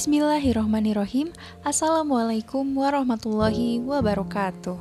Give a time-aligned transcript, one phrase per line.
[0.00, 1.28] Bismillahirrohmanirrohim
[1.60, 4.80] Assalamualaikum warahmatullahi wabarakatuh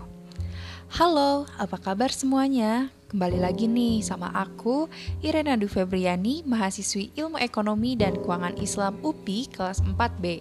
[0.95, 2.87] Halo, apa kabar semuanya?
[3.11, 4.87] Kembali lagi nih sama aku,
[5.19, 10.39] Irena Febriani, mahasiswi Ilmu Ekonomi dan Keuangan Islam UPI kelas 4B.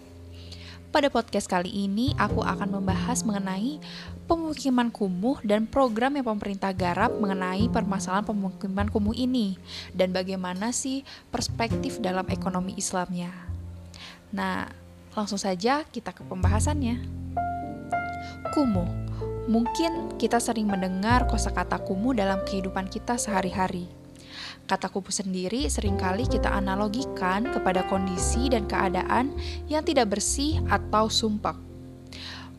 [0.94, 3.82] Pada podcast kali ini, aku akan membahas mengenai
[4.30, 9.58] pemukiman kumuh dan program yang pemerintah garap mengenai permasalahan pemukiman kumuh ini
[9.90, 11.02] dan bagaimana sih
[11.34, 13.47] perspektif dalam ekonomi Islamnya.
[14.34, 14.68] Nah,
[15.16, 17.00] langsung saja kita ke pembahasannya.
[18.54, 18.90] Kumuh.
[19.48, 23.88] Mungkin kita sering mendengar kosakata kumuh dalam kehidupan kita sehari-hari.
[24.68, 29.32] Kata kumuh sendiri sering kali kita analogikan kepada kondisi dan keadaan
[29.64, 31.56] yang tidak bersih atau sumpek.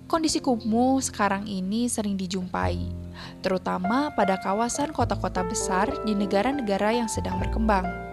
[0.09, 2.81] Kondisi kumuh sekarang ini sering dijumpai,
[3.45, 8.08] terutama pada kawasan kota-kota besar di negara-negara yang sedang berkembang.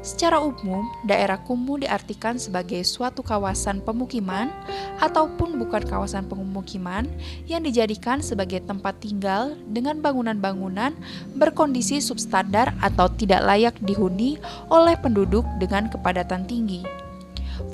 [0.00, 4.50] Secara umum, daerah kumuh diartikan sebagai suatu kawasan pemukiman
[4.98, 7.06] ataupun bukan kawasan pemukiman
[7.46, 10.94] yang dijadikan sebagai tempat tinggal dengan bangunan-bangunan
[11.38, 14.38] berkondisi substandar atau tidak layak dihuni
[14.70, 16.82] oleh penduduk dengan kepadatan tinggi.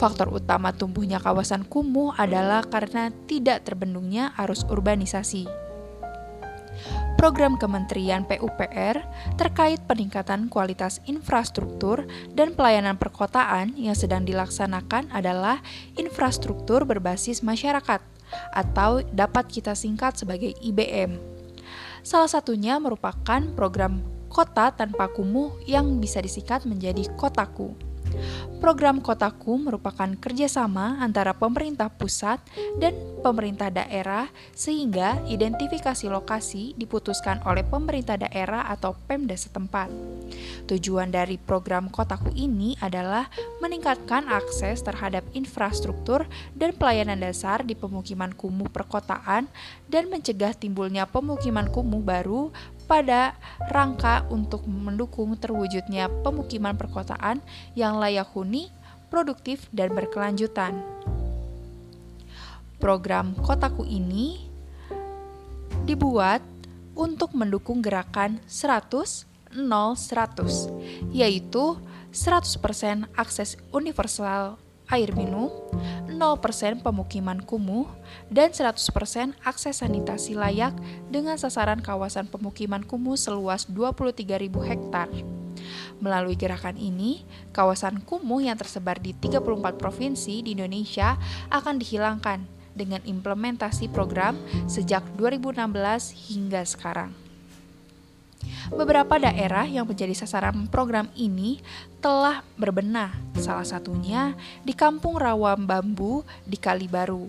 [0.01, 5.64] Faktor utama tumbuhnya kawasan kumuh adalah karena tidak terbendungnya arus urbanisasi
[7.25, 9.01] program Kementerian PUPR
[9.41, 12.05] terkait peningkatan kualitas infrastruktur
[12.37, 15.65] dan pelayanan perkotaan yang sedang dilaksanakan adalah
[15.97, 18.05] infrastruktur berbasis masyarakat
[18.53, 21.17] atau dapat kita singkat sebagai IBM.
[22.05, 27.94] Salah satunya merupakan program Kota Tanpa Kumuh yang bisa disingkat menjadi Kotaku.
[28.59, 32.41] Program Kotaku merupakan kerjasama antara pemerintah pusat
[32.81, 39.89] dan pemerintah daerah sehingga identifikasi lokasi diputuskan oleh pemerintah daerah atau Pemda setempat.
[40.65, 43.29] Tujuan dari program Kotaku ini adalah
[43.61, 46.25] meningkatkan akses terhadap infrastruktur
[46.57, 49.45] dan pelayanan dasar di pemukiman kumuh perkotaan
[49.93, 52.49] dan mencegah timbulnya pemukiman kumuh baru
[52.85, 53.35] pada
[53.73, 57.41] rangka untuk mendukung terwujudnya pemukiman perkotaan
[57.73, 58.69] yang layak huni,
[59.09, 60.81] produktif, dan berkelanjutan.
[62.79, 64.45] Program Kotaku ini
[65.89, 66.45] dibuat
[66.95, 71.79] untuk mendukung gerakan 100 0 100 yaitu
[72.15, 74.59] 100% akses universal
[74.93, 75.51] air minum,
[76.17, 77.91] 0% pemukiman kumuh,
[78.31, 80.73] dan 100% akses sanitasi layak
[81.11, 85.09] dengan sasaran kawasan pemukiman kumuh seluas 23.000 hektar.
[86.03, 87.25] Melalui gerakan ini,
[87.55, 91.17] kawasan kumuh yang tersebar di 34 provinsi di Indonesia
[91.49, 94.37] akan dihilangkan dengan implementasi program
[94.67, 95.55] sejak 2016
[96.31, 97.24] hingga sekarang.
[98.73, 101.61] Beberapa daerah yang menjadi sasaran program ini
[102.01, 104.33] telah berbenah, salah satunya
[104.65, 107.29] di Kampung Rawam Bambu di Kalibaru.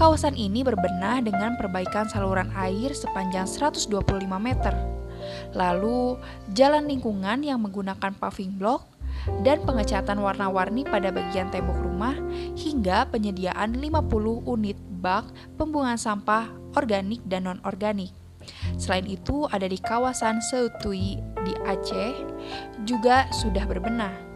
[0.00, 4.00] Kawasan ini berbenah dengan perbaikan saluran air sepanjang 125
[4.40, 4.72] meter.
[5.52, 6.16] Lalu,
[6.56, 8.88] jalan lingkungan yang menggunakan paving block
[9.44, 12.16] dan pengecatan warna-warni pada bagian tembok rumah
[12.56, 15.28] hingga penyediaan 50 unit bak
[15.60, 18.19] pembuangan sampah organik dan non-organik.
[18.76, 22.14] Selain itu, ada di kawasan Seutui di Aceh
[22.84, 24.30] juga sudah berbenah.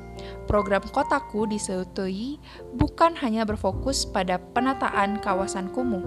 [0.44, 2.36] Program Kotaku di Seutui
[2.76, 6.04] bukan hanya berfokus pada penataan kawasan kumuh,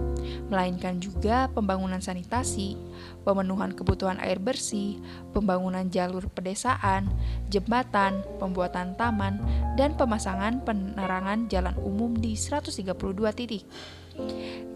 [0.48, 2.78] melainkan juga pembangunan sanitasi,
[3.26, 5.02] pemenuhan kebutuhan air bersih,
[5.34, 7.10] pembangunan jalur pedesaan,
[7.50, 9.42] jembatan, pembuatan taman,
[9.76, 12.94] dan pemasangan penerangan jalan umum di 132
[13.34, 13.66] titik.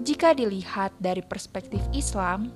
[0.02, 2.50] Jika dilihat dari perspektif Islam,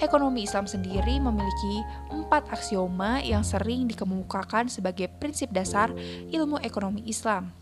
[0.00, 5.92] Ekonomi Islam sendiri memiliki empat aksioma yang sering dikemukakan sebagai prinsip dasar
[6.32, 7.52] ilmu ekonomi Islam,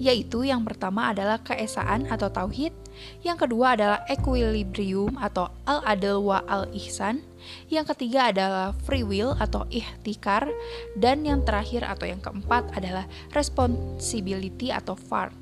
[0.00, 2.72] yaitu yang pertama adalah keesaan atau tauhid,
[3.20, 7.20] yang kedua adalah equilibrium atau al-adl wa al-ihsan,
[7.68, 10.48] yang ketiga adalah free will atau ihtikar,
[10.96, 13.04] dan yang terakhir atau yang keempat adalah
[13.36, 15.36] responsibility atau fard.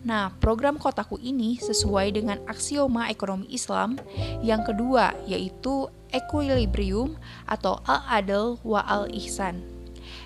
[0.00, 4.00] Nah, program Kotaku ini sesuai dengan aksioma ekonomi Islam
[4.40, 9.60] yang kedua, yaitu equilibrium atau al-adl wa al-ihsan.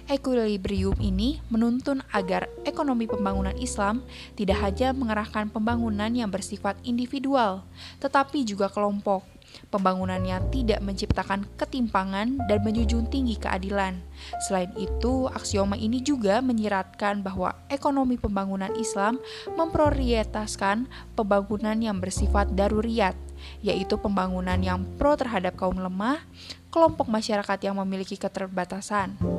[0.04, 4.04] Equilibrium ini menuntun agar ekonomi pembangunan Islam
[4.36, 7.64] tidak hanya mengerahkan pembangunan yang bersifat individual,
[8.04, 9.34] tetapi juga kelompok
[9.70, 13.98] Pembangunannya tidak menciptakan ketimpangan dan menjunjung tinggi keadilan.
[14.46, 19.18] Selain itu, aksioma ini juga menyiratkan bahwa ekonomi pembangunan Islam
[19.54, 23.14] memprioritaskan pembangunan yang bersifat daruriyat,
[23.62, 26.22] yaitu pembangunan yang pro terhadap kaum lemah,
[26.70, 29.33] kelompok masyarakat yang memiliki keterbatasan.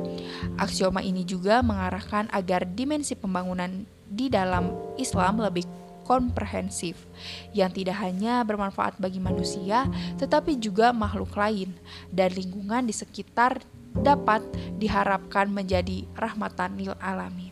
[0.60, 5.66] Aksioma ini juga mengarahkan agar dimensi pembangunan di dalam Islam lebih
[6.06, 7.02] komprehensif
[7.50, 9.90] yang tidak hanya bermanfaat bagi manusia
[10.22, 11.74] tetapi juga makhluk lain
[12.14, 13.58] dan lingkungan di sekitar
[13.96, 14.44] dapat
[14.78, 17.50] diharapkan menjadi rahmatan lil alamin.